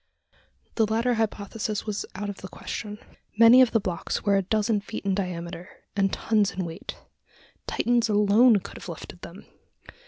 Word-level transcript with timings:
The 0.77 0.87
latter 0.87 1.13
hypothesis 1.13 1.85
was 1.85 2.07
out 2.15 2.27
of 2.27 2.37
the 2.37 2.47
question. 2.47 2.97
Many 3.37 3.61
of 3.61 3.69
the 3.69 3.79
blocks 3.79 4.23
were 4.23 4.35
a 4.35 4.41
dozen 4.41 4.81
feet 4.81 5.05
in 5.05 5.13
diameter, 5.13 5.69
and 5.95 6.11
tons 6.11 6.53
in 6.53 6.65
weight. 6.65 6.95
Titans 7.67 8.09
alone 8.09 8.61
could 8.61 8.77
have 8.79 8.89
lifted 8.89 9.21
them! 9.21 9.45